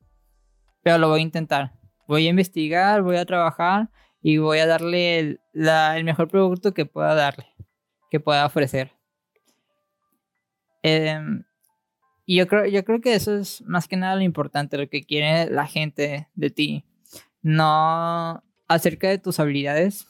pero 0.83 0.97
lo 0.97 1.11
voy 1.11 1.21
a 1.21 1.25
intentar. 1.25 1.75
Voy 2.09 2.26
a 2.26 2.31
investigar, 2.31 3.02
voy 3.02 3.17
a 3.17 3.26
trabajar 3.26 3.91
y 4.23 4.38
voy 4.38 4.61
a 4.61 4.67
darle 4.67 5.19
el, 5.19 6.05
mejor 6.05 6.29
producto 6.29 6.73
que 6.73 6.87
pueda 6.87 7.14
darle, 7.14 7.49
que 8.11 8.19
pueda 8.19 8.47
ofrecer. 8.47 8.93
Em, 10.83 11.45
y 12.25 12.38
yo 12.38 12.47
creo, 12.49 12.64
yo 12.64 12.83
creo 12.83 13.02
que 13.02 13.14
eso 13.14 13.37
es 13.37 13.61
más 13.67 13.88
que 13.88 13.99
nada 13.99 14.17
lo 14.17 14.23
importante, 14.23 14.79
lo 14.79 14.88
que 14.88 15.02
quiere 15.02 15.50
la 15.50 15.67
gente 15.67 16.31
de 16.35 16.49
ti. 16.49 16.87
No 17.43 18.43
acerca 18.69 19.11
de 19.11 19.19
tus 19.19 19.38
habilidades, 19.38 20.07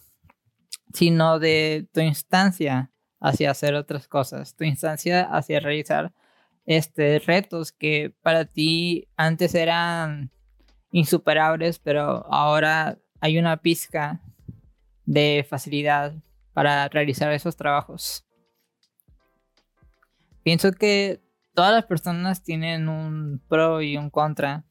sino 0.93 1.39
de 1.39 1.89
tu 1.93 2.01
instancia 2.01 2.91
hacia 3.21 3.51
hacer 3.51 3.75
otras 3.75 4.09
cosas, 4.09 4.57
tu 4.57 4.65
instancia 4.65 5.23
hacia 5.23 5.61
realizar 5.61 6.13
este, 6.67 7.19
retos 7.21 7.73
que 7.73 8.15
para 8.23 8.45
ti 8.45 9.09
antes 9.17 9.55
eran 9.55 10.31
insuperables, 10.91 11.79
pero 11.79 12.27
ahora 12.33 12.99
hay 13.21 13.39
una 13.39 13.57
pizca 13.57 14.21
de 15.07 15.47
facilidad 15.49 16.15
para 16.53 16.89
realizar 16.89 17.33
esos 17.33 17.57
trabajos. 17.57 18.25
Pienso 20.43 20.73
que 20.73 21.21
todas 21.55 21.73
las 21.73 21.85
personas 21.87 22.43
tienen 22.43 22.89
un 22.89 23.41
pro 23.49 23.81
y 23.81 23.97
un 23.97 24.11
contra. 24.11 24.65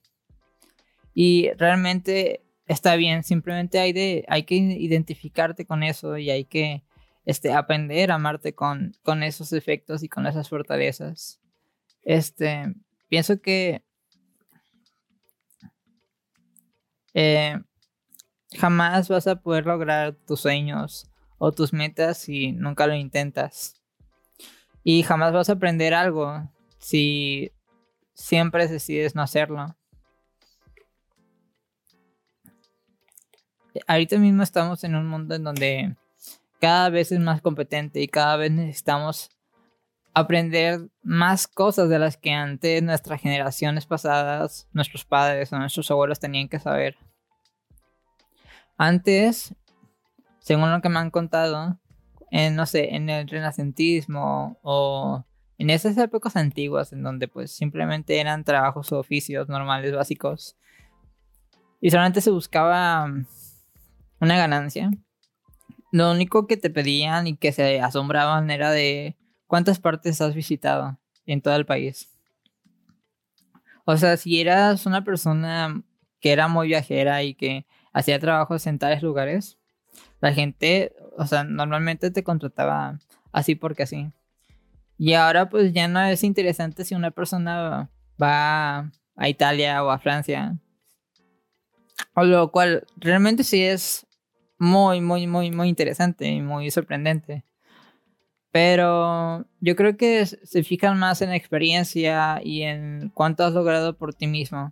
Y 1.14 1.52
realmente 1.58 2.44
está 2.72 2.96
bien, 2.96 3.24
simplemente 3.24 3.80
hay, 3.80 3.92
de, 3.92 4.26
hay 4.30 4.44
que 4.44 4.56
identificarte 4.56 5.66
con 5.66 5.84
eso 5.84 6.18
y 6.18 6.30
hay 6.30 6.46
que 6.46 6.84
este, 7.26 7.52
aprender 7.54 8.12
a 8.12 8.16
amarte 8.16 8.56
con, 8.56 8.96
esos 9.24 9.52
efectos 9.54 10.04
y 10.04 10.10
con 10.10 10.26
esas 10.26 10.48
fortalezas. 10.48 11.42
Este, 12.04 12.74
pienso 13.10 13.42
que 13.42 13.84
eh, 17.14 17.60
jamás 18.58 19.10
vas 19.10 19.28
a 19.28 19.36
poder 19.36 19.66
lograr 19.66 20.16
tus 20.26 20.40
sueños 20.40 21.12
o 21.38 21.52
tus 21.52 21.74
metas 21.74 22.20
si 22.20 22.54
nunca 22.54 22.88
lo 22.88 22.96
intentas. 22.96 23.82
Y 24.84 25.04
jamás 25.04 25.34
vas 25.34 25.50
a 25.50 25.54
aprender 25.54 25.94
algo 25.94 26.50
si 26.80 27.52
siempre 28.14 28.68
decides 28.68 29.14
no 29.14 29.22
hacerlo. 29.22 29.76
Ahorita 33.88 34.18
mismo 34.18 34.44
estamos 34.44 34.84
en 34.84 34.96
un 34.96 35.08
mundo 35.08 35.36
en 35.36 35.44
donde 35.44 35.96
cada 36.60 36.90
vez 36.90 37.12
es 37.12 37.20
más 37.20 37.42
competente 37.42 38.02
y 38.02 38.08
cada 38.08 38.38
vez 38.38 38.52
necesitamos 38.52 39.30
aprender 40.14 40.90
más 41.04 41.48
cosas 41.48 41.90
de 41.90 41.98
las 41.98 42.18
que 42.18 42.34
antes 42.34 42.84
nuestras 42.84 43.22
generaciones 43.22 43.86
pasadas, 43.86 44.68
nuestros 44.74 45.06
padres 45.06 45.54
o 45.54 45.58
nuestros 45.58 45.90
abuelos 45.90 46.20
tenían 46.20 46.50
que 46.50 46.60
saber. 46.60 46.98
Antes, 48.78 49.56
según 50.40 50.72
lo 50.72 50.82
que 50.82 50.90
me 50.90 51.00
han 51.00 51.12
contado, 51.12 51.80
en, 52.30 52.56
no 52.56 52.66
sé, 52.66 52.96
en 52.96 53.10
el 53.10 53.28
renacentismo 53.28 54.58
o 54.64 55.24
en 55.58 55.70
esas 55.70 55.98
épocas 55.98 56.36
antiguas 56.36 56.92
en 56.92 57.04
donde 57.04 57.28
pues 57.28 57.52
simplemente 57.52 58.20
eran 58.20 58.44
trabajos 58.44 58.92
o 58.92 59.00
oficios 59.00 59.48
normales 59.48 59.96
básicos 59.96 60.58
y 61.80 61.90
solamente 61.92 62.22
se 62.22 62.32
buscaba 62.32 63.08
una 64.22 64.38
ganancia 64.38 64.92
lo 65.92 66.10
único 66.10 66.48
que 66.48 66.58
te 66.58 66.70
pedían 66.70 67.28
y 67.28 67.36
que 67.36 67.52
se 67.52 67.82
asombraban 67.82 68.50
era 68.50 68.72
de 68.72 69.18
cuántas 69.46 69.80
partes 69.80 70.22
has 70.22 70.34
visitado 70.34 70.98
en 71.26 71.42
todo 71.42 71.56
el 71.56 71.66
país. 71.66 72.10
O 73.86 73.98
sea, 73.98 74.16
si 74.16 74.40
eras 74.40 74.86
una 74.86 75.04
persona 75.04 75.84
que 76.22 76.32
era 76.32 76.48
muy 76.48 76.68
viajera 76.68 77.24
y 77.24 77.34
que 77.34 77.66
hacía 77.92 78.20
trabajos 78.20 78.66
en 78.68 78.80
tales 78.80 79.04
lugares, 79.04 79.58
la 80.22 80.34
gente, 80.34 80.96
o 81.18 81.26
sea, 81.26 81.44
normalmente 81.44 82.10
te 82.10 82.24
contrataba 82.24 83.00
así 83.34 83.56
porque 83.56 83.84
así. 83.84 84.12
Y 84.98 85.14
ahora 85.14 85.50
pues 85.50 85.74
ya 85.74 85.88
no 85.88 86.02
es 86.02 86.24
interesante 86.24 86.86
si 86.86 86.96
una 86.96 87.12
persona 87.12 87.90
va 88.22 88.92
a 89.16 89.30
Italia 89.30 89.84
o 89.84 89.90
a 89.90 90.00
Francia. 90.00 90.58
O 92.14 92.24
lo 92.24 92.52
cual 92.52 92.86
realmente 92.98 93.44
sí 93.44 93.64
es 93.64 94.06
muy, 94.62 95.02
muy, 95.02 95.26
muy, 95.26 95.50
muy 95.50 95.70
interesante 95.70 96.28
y 96.28 96.40
muy 96.40 96.70
sorprendente. 96.70 97.44
Pero 98.52 99.48
yo 99.60 99.76
creo 99.76 99.98
que 99.98 100.28
se 100.28 100.64
fijan 100.64 101.00
más 101.00 101.24
en 101.24 101.30
la 101.30 101.36
experiencia 101.36 102.40
y 102.44 102.62
en 102.62 103.10
cuánto 103.16 103.44
has 103.44 103.54
logrado 103.54 103.98
por 103.98 104.14
ti 104.14 104.28
mismo 104.28 104.72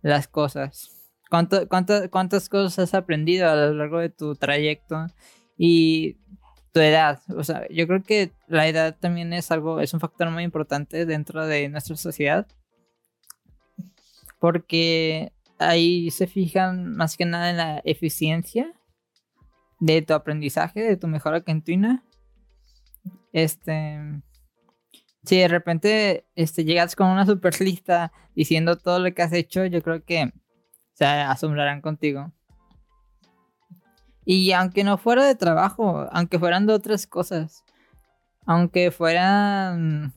las 0.00 0.28
cosas. 0.28 1.12
Cuánto, 1.28 1.68
cuántas 1.68 2.48
cosas 2.48 2.78
has 2.78 2.94
aprendido 2.94 3.50
a 3.50 3.54
lo 3.54 3.74
largo 3.74 3.98
de 3.98 4.08
tu 4.08 4.34
trayecto 4.34 5.08
y 5.58 6.16
tu 6.72 6.80
edad. 6.80 7.20
O 7.36 7.44
sea, 7.44 7.66
yo 7.68 7.86
creo 7.86 8.02
que 8.02 8.32
la 8.46 8.66
edad 8.66 8.96
también 8.98 9.34
es 9.34 9.50
algo, 9.50 9.80
es 9.80 9.92
un 9.92 10.00
factor 10.00 10.30
muy 10.30 10.42
importante 10.42 11.04
dentro 11.04 11.46
de 11.46 11.68
nuestra 11.68 11.96
sociedad. 11.96 12.46
Porque 14.38 15.32
ahí 15.58 16.10
se 16.12 16.26
fijan 16.26 16.96
más 16.96 17.18
que 17.18 17.26
nada 17.26 17.50
en 17.50 17.58
la 17.58 17.82
eficiencia 17.84 18.72
de 19.80 20.02
tu 20.02 20.14
aprendizaje, 20.14 20.82
de 20.82 20.96
tu 20.96 21.08
mejora 21.08 21.40
continua. 21.40 22.02
Este. 23.32 24.22
si 25.24 25.38
de 25.38 25.48
repente 25.48 26.26
este, 26.34 26.64
llegas 26.64 26.96
con 26.96 27.08
una 27.08 27.26
super 27.26 27.60
lista 27.60 28.12
diciendo 28.34 28.78
todo 28.78 28.98
lo 28.98 29.12
que 29.14 29.22
has 29.22 29.32
hecho, 29.32 29.64
yo 29.66 29.82
creo 29.82 30.04
que 30.04 30.32
se 30.94 31.04
asombrarán 31.04 31.80
contigo. 31.80 32.32
Y 34.24 34.52
aunque 34.52 34.84
no 34.84 34.98
fuera 34.98 35.24
de 35.24 35.34
trabajo, 35.34 36.06
aunque 36.12 36.38
fueran 36.38 36.66
de 36.66 36.74
otras 36.74 37.06
cosas, 37.06 37.64
aunque 38.46 38.90
fueran, 38.90 40.12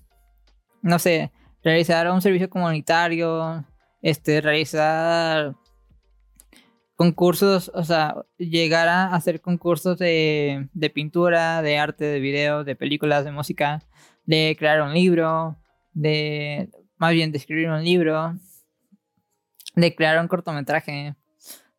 no 0.81 0.99
sé, 0.99 1.31
realizar 1.63 2.09
un 2.11 2.21
servicio 2.21 2.49
comunitario, 2.49 3.65
este, 4.01 4.41
realizar 4.41 5.55
concursos, 7.01 7.71
o 7.73 7.83
sea, 7.83 8.15
llegar 8.37 8.87
a 8.87 9.15
hacer 9.15 9.41
concursos 9.41 9.97
de, 9.97 10.69
pintura, 10.93 11.63
de 11.63 11.79
arte, 11.79 12.05
de 12.05 12.19
video, 12.19 12.63
de 12.63 12.75
películas, 12.75 13.25
de 13.25 13.31
música, 13.31 13.81
de 14.27 14.55
crear 14.59 14.83
un 14.83 14.93
libro, 14.93 15.57
de 15.93 16.69
más 16.97 17.13
bien 17.13 17.31
de 17.31 17.39
escribir 17.39 17.69
un 17.71 17.83
libro, 17.83 18.37
de 19.75 19.95
crear 19.95 20.21
un 20.21 20.27
cortometraje, 20.27 21.15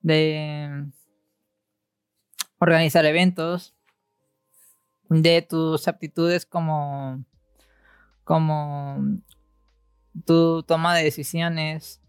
de 0.01 0.87
organizar 2.59 3.05
eventos, 3.05 3.77
de 5.09 5.41
tus 5.43 5.87
aptitudes 5.87 6.47
como 6.47 7.25
como 8.25 8.99
tu 10.27 10.65
toma 10.65 10.97
de 10.97 11.05
decisiones, 11.05 12.02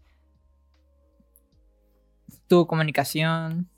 tu 2.48 2.66
comunicación. 2.66 3.68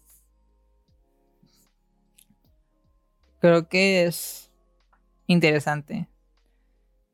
Creo 3.40 3.68
que 3.68 4.04
es 4.04 4.50
interesante. 5.26 6.08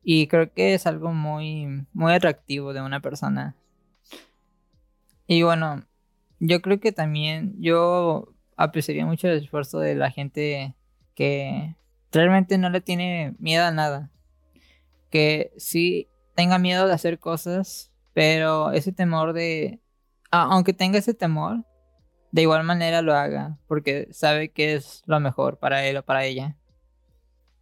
Y 0.03 0.27
creo 0.27 0.53
que 0.53 0.73
es 0.73 0.85
algo 0.85 1.13
muy, 1.13 1.85
muy 1.93 2.13
atractivo 2.13 2.73
de 2.73 2.81
una 2.81 2.99
persona. 2.99 3.55
Y 5.27 5.43
bueno, 5.43 5.85
yo 6.39 6.61
creo 6.61 6.79
que 6.79 6.91
también 6.91 7.55
yo 7.59 8.33
apreciaría 8.57 9.05
mucho 9.05 9.27
el 9.27 9.37
esfuerzo 9.41 9.79
de 9.79 9.95
la 9.95 10.11
gente 10.11 10.75
que 11.15 11.75
realmente 12.11 12.57
no 12.57 12.69
le 12.69 12.81
tiene 12.81 13.35
miedo 13.39 13.65
a 13.65 13.71
nada. 13.71 14.11
Que 15.09 15.53
sí 15.57 16.09
tenga 16.35 16.57
miedo 16.59 16.87
de 16.87 16.93
hacer 16.93 17.19
cosas, 17.19 17.91
pero 18.13 18.71
ese 18.71 18.91
temor 18.91 19.33
de... 19.33 19.79
aunque 20.33 20.73
tenga 20.73 20.97
ese 20.97 21.13
temor, 21.13 21.63
de 22.31 22.41
igual 22.41 22.63
manera 22.63 23.01
lo 23.01 23.13
haga, 23.13 23.59
porque 23.67 24.07
sabe 24.11 24.49
que 24.49 24.73
es 24.73 25.03
lo 25.05 25.19
mejor 25.19 25.59
para 25.59 25.85
él 25.85 25.97
o 25.97 26.03
para 26.03 26.25
ella. 26.25 26.57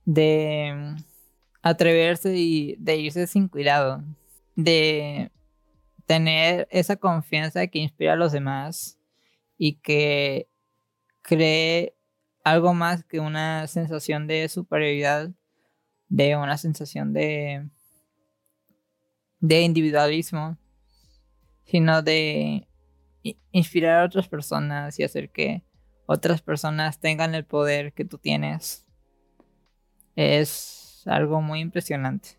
De 0.06 0.74
mm, 0.74 0.96
atreverse 1.62 2.36
y 2.36 2.76
de 2.80 2.96
irse 2.98 3.28
sin 3.28 3.50
cuidado. 3.50 4.04
De 4.56 5.32
tener 6.06 6.68
esa 6.72 6.96
confianza 6.96 7.68
que 7.68 7.80
inspira 7.80 8.14
a 8.14 8.16
los 8.18 8.32
demás 8.32 8.98
y 9.58 9.76
que 9.76 10.48
cree 11.22 11.96
algo 12.44 12.74
más 12.74 13.04
que 13.04 13.20
una 13.20 13.68
sensación 13.68 14.28
de 14.28 14.48
superioridad, 14.50 15.30
de 16.08 16.36
una 16.38 16.58
sensación 16.58 17.14
de 17.14 17.70
de 19.42 19.62
individualismo, 19.62 20.58
sino 21.72 22.02
de 22.02 22.68
inspirar 23.54 24.02
a 24.02 24.06
otras 24.06 24.28
personas 24.28 25.00
y 25.00 25.04
hacer 25.04 25.30
que 25.30 25.64
otras 26.06 26.42
personas 26.42 27.00
tengan 27.00 27.34
el 27.34 27.46
poder 27.46 27.94
que 27.94 28.04
tú 28.04 28.18
tienes. 28.18 28.86
Es 30.18 31.04
algo 31.06 31.42
muy 31.42 31.62
impresionante. 31.62 32.32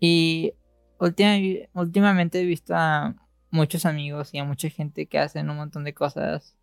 Y 0.00 0.54
últimamente 0.98 2.40
he 2.40 2.44
visto 2.46 2.74
a 2.74 3.14
muchos 3.50 3.84
amigos 3.84 4.32
y 4.32 4.38
a 4.38 4.44
mucha 4.44 4.70
gente 4.70 5.04
que 5.04 5.18
hacen 5.18 5.50
un 5.50 5.58
montón 5.58 5.84
de 5.84 5.92
cosas 5.92 6.56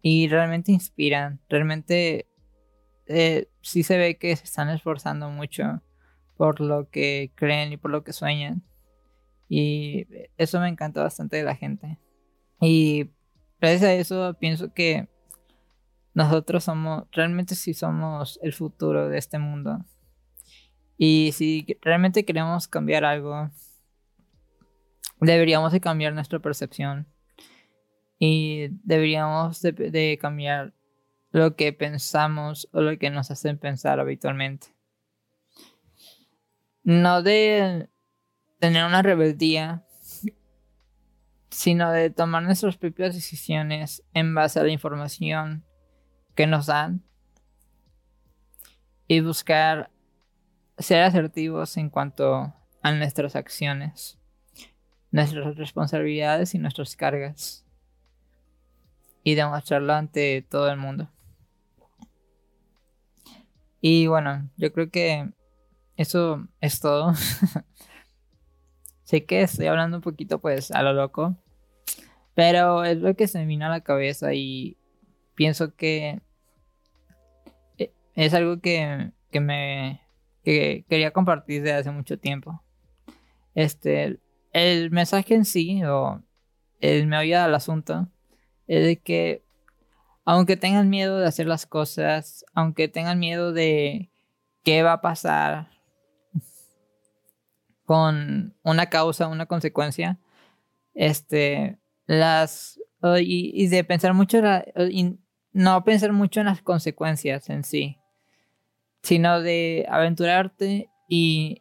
y 0.00 0.28
realmente 0.28 0.72
inspiran, 0.72 1.40
realmente 1.50 2.26
eh, 3.06 3.48
sí 3.60 3.82
se 3.82 3.98
ve 3.98 4.16
que 4.16 4.34
se 4.34 4.44
están 4.44 4.70
esforzando 4.70 5.28
mucho 5.28 5.82
por 6.38 6.60
lo 6.60 6.88
que 6.88 7.32
creen 7.34 7.74
y 7.74 7.76
por 7.76 7.90
lo 7.90 8.02
que 8.02 8.14
sueñan. 8.14 8.62
Y 9.48 10.06
eso 10.36 10.60
me 10.60 10.68
encanta 10.68 11.02
bastante 11.02 11.36
de 11.36 11.44
la 11.44 11.54
gente. 11.54 11.98
Y 12.60 13.10
gracias 13.60 13.82
a 13.82 13.94
eso 13.94 14.36
pienso 14.38 14.72
que 14.72 15.08
nosotros 16.14 16.64
somos, 16.64 17.04
realmente 17.12 17.54
sí 17.54 17.74
somos 17.74 18.38
el 18.42 18.52
futuro 18.52 19.08
de 19.08 19.18
este 19.18 19.38
mundo. 19.38 19.84
Y 20.96 21.32
si 21.32 21.66
realmente 21.80 22.24
queremos 22.24 22.68
cambiar 22.68 23.04
algo, 23.04 23.50
deberíamos 25.20 25.72
de 25.72 25.80
cambiar 25.80 26.14
nuestra 26.14 26.38
percepción. 26.38 27.06
Y 28.18 28.68
deberíamos 28.84 29.60
de, 29.62 29.72
de 29.72 30.18
cambiar 30.20 30.74
lo 31.30 31.56
que 31.56 31.72
pensamos 31.72 32.68
o 32.72 32.80
lo 32.80 32.96
que 32.98 33.10
nos 33.10 33.30
hacen 33.30 33.58
pensar 33.58 33.98
habitualmente 33.98 34.68
no 36.84 37.22
de 37.22 37.88
tener 38.62 38.84
una 38.84 39.02
rebeldía, 39.02 39.82
sino 41.50 41.90
de 41.90 42.10
tomar 42.10 42.44
nuestras 42.44 42.76
propias 42.76 43.12
decisiones 43.12 44.04
en 44.14 44.36
base 44.36 44.60
a 44.60 44.62
la 44.62 44.70
información 44.70 45.64
que 46.36 46.46
nos 46.46 46.66
dan 46.66 47.02
y 49.08 49.18
buscar 49.18 49.90
ser 50.78 51.02
asertivos 51.02 51.76
en 51.76 51.90
cuanto 51.90 52.54
a 52.82 52.92
nuestras 52.92 53.34
acciones, 53.34 54.20
nuestras 55.10 55.56
responsabilidades 55.56 56.54
y 56.54 56.60
nuestras 56.60 56.94
cargas 56.94 57.66
y 59.24 59.34
demostrarlo 59.34 59.92
ante 59.92 60.46
todo 60.48 60.70
el 60.70 60.76
mundo. 60.76 61.10
Y 63.80 64.06
bueno, 64.06 64.48
yo 64.56 64.72
creo 64.72 64.88
que 64.88 65.32
eso 65.96 66.46
es 66.60 66.78
todo. 66.78 67.12
sé 69.12 69.26
que 69.26 69.42
estoy 69.42 69.66
hablando 69.66 69.98
un 69.98 70.02
poquito 70.02 70.40
pues 70.40 70.70
a 70.70 70.82
lo 70.82 70.94
loco. 70.94 71.36
Pero 72.34 72.82
es 72.82 72.96
lo 72.96 73.14
que 73.14 73.28
se 73.28 73.38
me 73.38 73.44
vino 73.44 73.66
a 73.66 73.68
la 73.68 73.82
cabeza 73.82 74.32
y 74.32 74.78
pienso 75.34 75.76
que 75.76 76.22
eh, 77.76 77.92
es 78.14 78.32
algo 78.32 78.60
que, 78.60 79.12
que 79.30 79.40
me 79.40 80.00
que 80.42 80.86
quería 80.88 81.12
compartir 81.12 81.62
desde 81.62 81.76
hace 81.76 81.90
mucho 81.90 82.18
tiempo. 82.18 82.62
Este, 83.54 84.18
el 84.52 84.90
mensaje 84.90 85.34
en 85.34 85.44
sí, 85.44 85.84
o 85.84 86.22
el 86.80 87.06
me 87.06 87.18
oía 87.18 87.44
del 87.44 87.54
asunto, 87.54 88.08
es 88.66 88.86
de 88.86 88.96
que 88.98 89.44
aunque 90.24 90.56
tengan 90.56 90.88
miedo 90.88 91.18
de 91.18 91.26
hacer 91.26 91.46
las 91.46 91.66
cosas, 91.66 92.46
aunque 92.54 92.88
tengan 92.88 93.18
miedo 93.18 93.52
de 93.52 94.10
qué 94.64 94.82
va 94.82 94.94
a 94.94 95.00
pasar, 95.02 95.70
con 97.92 98.54
una 98.62 98.86
causa, 98.86 99.28
una 99.28 99.44
consecuencia, 99.44 100.18
este, 100.94 101.76
las, 102.06 102.80
y, 103.20 103.66
de 103.66 103.84
pensar 103.84 104.14
mucho, 104.14 104.40
y 104.90 105.18
no 105.52 105.84
pensar 105.84 106.10
mucho 106.14 106.40
en 106.40 106.46
las 106.46 106.62
consecuencias 106.62 107.50
en 107.50 107.64
sí, 107.64 107.98
sino 109.02 109.42
de 109.42 109.84
aventurarte 109.90 110.88
y 111.06 111.60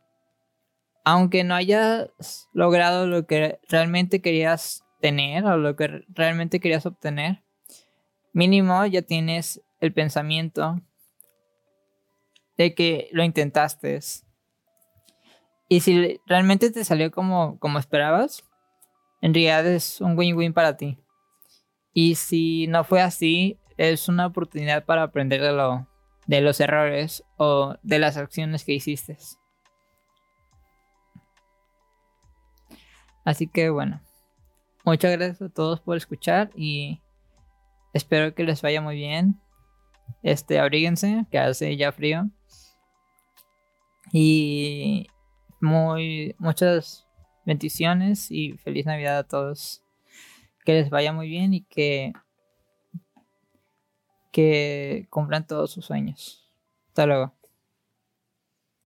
aunque 1.03 1.43
no 1.43 1.53
hayas 1.53 2.47
logrado 2.53 3.07
lo 3.07 3.27
que 3.27 3.59
realmente 3.67 4.21
querías 4.21 4.85
tener 5.01 5.43
o 5.43 5.57
lo 5.57 5.75
que 5.75 6.05
realmente 6.07 6.61
querías 6.61 6.85
obtener, 6.85 7.43
mínimo 8.31 8.85
ya 8.85 9.01
tienes 9.01 9.61
el 9.81 9.91
pensamiento 9.91 10.79
de 12.55 12.73
que 12.73 13.09
lo 13.11 13.25
intentaste 13.25 13.99
y 15.71 15.79
si 15.79 16.19
realmente 16.25 16.69
te 16.69 16.83
salió 16.83 17.11
como, 17.11 17.57
como 17.59 17.79
esperabas, 17.79 18.43
en 19.21 19.33
realidad 19.33 19.65
es 19.65 20.01
un 20.01 20.17
win-win 20.17 20.51
para 20.51 20.75
ti. 20.75 20.99
Y 21.93 22.15
si 22.15 22.67
no 22.67 22.83
fue 22.83 23.01
así, 23.01 23.57
es 23.77 24.09
una 24.09 24.25
oportunidad 24.25 24.83
para 24.83 25.03
aprender 25.03 25.41
de, 25.41 25.53
lo, 25.53 25.87
de 26.27 26.41
los 26.41 26.59
errores 26.59 27.23
o 27.37 27.75
de 27.83 27.99
las 27.99 28.17
acciones 28.17 28.65
que 28.65 28.73
hiciste. 28.73 29.17
Así 33.23 33.47
que 33.47 33.69
bueno, 33.69 34.01
muchas 34.83 35.13
gracias 35.13 35.41
a 35.41 35.53
todos 35.53 35.79
por 35.79 35.95
escuchar 35.95 36.51
y 36.53 37.01
espero 37.93 38.35
que 38.35 38.43
les 38.43 38.61
vaya 38.61 38.81
muy 38.81 38.97
bien. 38.97 39.39
Este, 40.21 40.59
abríguense, 40.59 41.27
que 41.31 41.39
hace 41.39 41.77
ya 41.77 41.93
frío. 41.93 42.29
Y 44.11 45.07
muy, 45.61 46.35
muchas 46.39 47.07
bendiciones 47.45 48.31
y 48.31 48.53
feliz 48.57 48.85
Navidad 48.85 49.19
a 49.19 49.27
todos. 49.27 49.83
Que 50.65 50.73
les 50.73 50.89
vaya 50.89 51.11
muy 51.11 51.27
bien 51.27 51.53
y 51.53 51.61
que, 51.63 52.13
que 54.31 55.07
cumplan 55.09 55.47
todos 55.47 55.71
sus 55.71 55.85
sueños. 55.85 56.47
Hasta 56.89 57.05
luego. 57.05 57.40